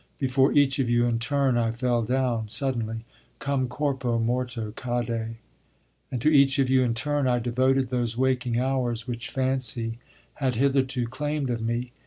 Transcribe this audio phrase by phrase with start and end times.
[0.17, 3.05] Before each of you in turn I fell down, suddenly,
[3.37, 5.35] "Come corpo morto cadde."
[6.11, 9.99] And to each of you in turn I devoted those waking hours which fancy
[10.41, 11.91] had hitherto claimed of me.